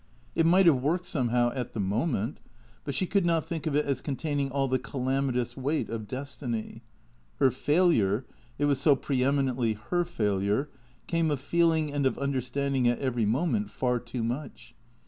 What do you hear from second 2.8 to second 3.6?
but she could not